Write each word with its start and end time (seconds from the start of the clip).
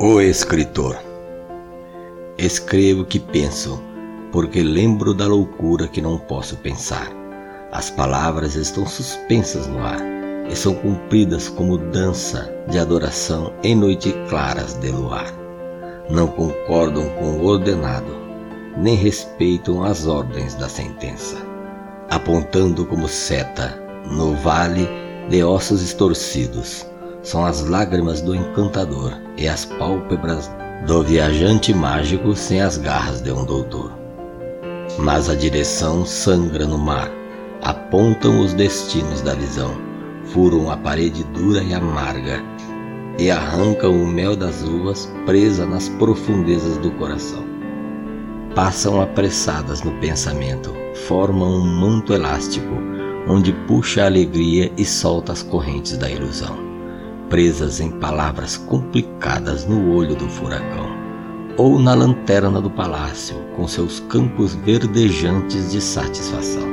O 0.00 0.20
escritor. 0.20 0.96
Escrevo 2.38 3.04
que 3.04 3.18
penso, 3.18 3.82
porque 4.30 4.62
lembro 4.62 5.12
da 5.12 5.26
loucura 5.26 5.88
que 5.88 6.00
não 6.00 6.16
posso 6.18 6.56
pensar. 6.58 7.10
As 7.72 7.90
palavras 7.90 8.54
estão 8.54 8.86
suspensas 8.86 9.66
no 9.66 9.80
ar 9.80 9.98
e 10.48 10.54
são 10.54 10.72
cumpridas 10.76 11.48
como 11.48 11.76
dança 11.76 12.48
de 12.68 12.78
adoração 12.78 13.52
em 13.64 13.74
noites 13.74 14.14
claras 14.28 14.74
de 14.74 14.88
luar. 14.88 15.34
Não 16.08 16.28
concordam 16.28 17.08
com 17.18 17.32
o 17.32 17.46
ordenado, 17.46 18.16
nem 18.76 18.94
respeitam 18.94 19.82
as 19.82 20.06
ordens 20.06 20.54
da 20.54 20.68
sentença, 20.68 21.38
apontando 22.08 22.86
como 22.86 23.08
seta 23.08 23.76
no 24.08 24.36
vale 24.36 24.88
de 25.28 25.42
ossos 25.42 25.82
estorcidos 25.82 26.87
são 27.22 27.44
as 27.44 27.66
lágrimas 27.66 28.20
do 28.20 28.34
encantador 28.34 29.12
e 29.36 29.48
as 29.48 29.64
pálpebras 29.64 30.50
do 30.86 31.02
viajante 31.02 31.74
mágico 31.74 32.34
sem 32.34 32.60
as 32.60 32.76
garras 32.78 33.20
de 33.20 33.32
um 33.32 33.44
doutor. 33.44 33.92
Mas 34.98 35.28
a 35.28 35.34
direção 35.34 36.04
sangra 36.04 36.66
no 36.66 36.78
mar, 36.78 37.10
apontam 37.62 38.40
os 38.40 38.54
destinos 38.54 39.20
da 39.20 39.34
visão, 39.34 39.76
furam 40.26 40.70
a 40.70 40.76
parede 40.76 41.24
dura 41.24 41.62
e 41.62 41.74
amarga 41.74 42.42
e 43.18 43.30
arrancam 43.30 43.90
o 43.90 44.06
mel 44.06 44.36
das 44.36 44.62
uvas 44.62 45.12
presa 45.26 45.66
nas 45.66 45.88
profundezas 45.88 46.78
do 46.78 46.90
coração. 46.92 47.44
Passam 48.54 49.00
apressadas 49.00 49.82
no 49.82 49.92
pensamento, 49.98 50.72
formam 51.06 51.48
um 51.48 51.64
manto 51.64 52.14
elástico 52.14 52.74
onde 53.28 53.52
puxa 53.66 54.04
a 54.04 54.06
alegria 54.06 54.72
e 54.76 54.84
solta 54.84 55.32
as 55.32 55.42
correntes 55.42 55.96
da 55.96 56.08
ilusão 56.08 56.67
presas 57.28 57.80
em 57.80 57.90
palavras 57.90 58.56
complicadas 58.56 59.66
no 59.66 59.94
olho 59.94 60.14
do 60.14 60.28
furacão, 60.28 60.88
ou 61.56 61.78
na 61.78 61.94
lanterna 61.94 62.60
do 62.60 62.70
palácio, 62.70 63.36
com 63.56 63.66
seus 63.66 64.00
campos 64.00 64.54
verdejantes 64.54 65.72
de 65.72 65.80
satisfação. 65.80 66.66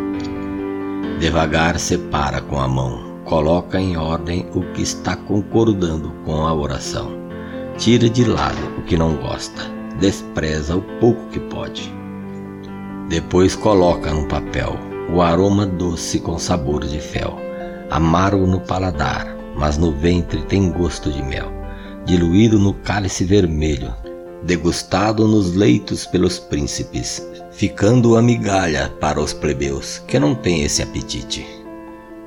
Devagar 1.20 1.80
separa 1.80 2.42
com 2.42 2.60
a 2.60 2.68
mão, 2.68 3.22
coloca 3.26 3.80
em 3.80 3.98
ordem 3.98 4.48
o 4.54 4.62
que 4.74 4.82
está 4.82 5.16
concordando 5.16 6.12
com 6.26 6.46
a 6.46 6.54
oração. 6.54 7.12
Tira 7.78 8.10
de 8.10 8.24
lado 8.24 8.58
o 8.78 8.84
que 8.84 8.98
não 8.98 9.16
gosta, 9.16 9.64
despreza 10.00 10.76
o 10.76 10.82
pouco 11.00 11.26
que 11.28 11.40
pode. 11.40 11.94
Depois 13.10 13.56
coloca 13.56 14.12
no 14.12 14.28
papel 14.28 14.76
o 15.14 15.22
aroma 15.22 15.66
doce 15.66 16.20
com 16.20 16.38
sabor 16.38 16.86
de 16.86 17.00
fel, 17.00 17.38
amargo 17.90 18.48
no 18.48 18.60
paladar, 18.60 19.35
mas 19.56 19.78
no 19.78 19.92
ventre 19.92 20.42
tem 20.44 20.70
gosto 20.70 21.10
de 21.10 21.24
mel, 21.24 21.52
diluído 22.06 22.60
no 22.60 22.74
cálice 22.74 23.24
vermelho, 23.24 23.94
degustado 24.44 25.28
nos 25.28 25.56
leitos 25.56 26.06
pelos 26.06 26.38
príncipes, 26.38 27.26
ficando 27.52 28.18
a 28.18 28.22
migalha 28.22 28.92
para 29.00 29.20
os 29.20 29.34
plebeus 29.34 30.00
que 30.08 30.20
não 30.20 30.36
têm 30.36 30.64
esse 30.64 30.82
apetite. 30.82 31.46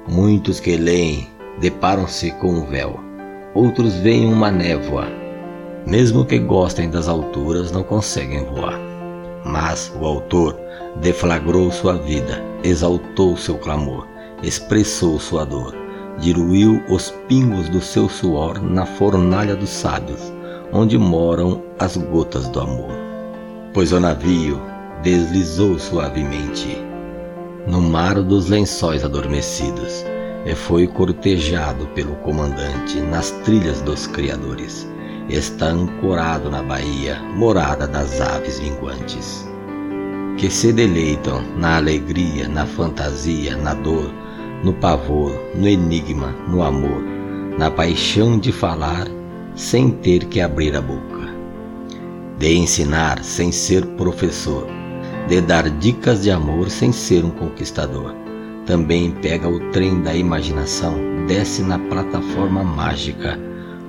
Muitos 0.09 0.59
que 0.59 0.77
leem 0.77 1.29
deparam-se 1.61 2.31
com 2.33 2.49
um 2.49 2.67
véu, 2.67 2.99
outros 3.55 3.95
veem 3.97 4.33
uma 4.33 4.51
névoa. 4.51 5.07
Mesmo 5.87 6.25
que 6.25 6.39
gostem 6.39 6.91
das 6.91 7.09
alturas, 7.09 7.71
não 7.71 7.83
conseguem 7.83 8.45
voar. 8.45 8.79
Mas 9.45 9.93
o 9.99 10.05
autor 10.05 10.59
deflagrou 11.01 11.71
sua 11.71 11.95
vida, 11.95 12.43
exaltou 12.63 13.37
seu 13.37 13.57
clamor, 13.57 14.07
expressou 14.43 15.19
sua 15.19 15.45
dor 15.45 15.88
diluiu 16.21 16.83
os 16.89 17.11
pingos 17.29 17.69
do 17.69 17.81
seu 17.81 18.09
suor 18.09 18.63
na 18.63 18.85
fornalha 18.85 19.55
dos 19.55 19.71
sábios, 19.71 20.33
onde 20.73 20.99
moram 20.99 21.63
as 21.79 21.97
gotas 21.97 22.49
do 22.49 22.61
amor. 22.61 22.91
Pois 23.73 23.93
o 23.93 24.01
navio 24.01 24.61
deslizou 25.03 25.79
suavemente 25.79 26.89
no 27.67 27.83
mar 27.83 28.23
dos 28.23 28.49
lençóis 28.49 29.05
adormecidos 29.05 30.05
e 30.47 30.55
foi 30.55 30.87
cortejado 30.87 31.87
pelo 31.89 32.15
comandante 32.17 33.01
nas 33.01 33.31
trilhas 33.45 33.81
dos 33.83 34.07
criadores. 34.07 34.89
Está 35.29 35.67
ancorado 35.67 36.51
na 36.51 36.63
baía, 36.63 37.21
morada 37.37 37.87
das 37.87 38.19
aves 38.19 38.59
linguantes, 38.59 39.47
que 40.39 40.51
se 40.51 40.73
deleitam 40.73 41.43
na 41.59 41.77
alegria, 41.77 42.49
na 42.49 42.65
fantasia, 42.65 43.55
na 43.59 43.75
dor, 43.75 44.11
no 44.63 44.73
pavor, 44.73 45.33
no 45.55 45.69
enigma, 45.69 46.35
no 46.49 46.63
amor, 46.63 47.03
na 47.57 47.71
paixão 47.71 48.39
de 48.39 48.51
falar 48.51 49.07
sem 49.55 49.91
ter 49.91 50.25
que 50.25 50.41
abrir 50.41 50.75
a 50.77 50.81
boca, 50.81 51.29
de 52.39 52.57
ensinar 52.57 53.23
sem 53.23 53.53
ser 53.53 53.85
professor, 53.87 54.67
de 55.29 55.41
dar 55.41 55.69
dicas 55.71 56.23
de 56.23 56.31
amor 56.31 56.71
sem 56.71 56.93
ser 56.93 57.25
um 57.25 57.31
conquistador. 57.31 58.15
Também 58.67 59.11
pega 59.11 59.49
o 59.49 59.71
trem 59.71 60.03
da 60.03 60.15
imaginação, 60.15 60.95
desce 61.27 61.63
na 61.63 61.79
plataforma 61.79 62.63
mágica 62.63 63.39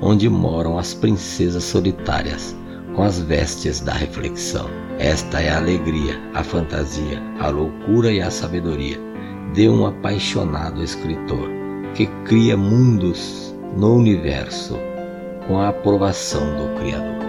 onde 0.02 0.30
moram 0.30 0.78
as 0.78 0.94
princesas 0.94 1.64
solitárias 1.64 2.56
com 2.96 3.04
as 3.04 3.20
vestes 3.20 3.82
da 3.82 3.94
reflexão. 3.94 4.70
Esta 4.98 5.42
é 5.42 5.50
a 5.50 5.58
alegria, 5.58 6.20
a 6.34 6.44
fantasia, 6.44 7.22
a 7.40 7.50
loucura 7.50 8.12
e 8.12 8.22
a 8.22 8.32
sabedoria 8.32 9.09
de 9.54 9.68
um 9.68 9.86
apaixonado 9.86 10.84
escritor 10.84 11.50
que 11.96 12.06
cria 12.26 12.56
mundos 12.56 13.56
no 13.76 13.96
universo 13.96 14.78
com 15.48 15.60
a 15.60 15.70
aprovação 15.70 16.56
do 16.56 16.80
Criador. 16.80 17.20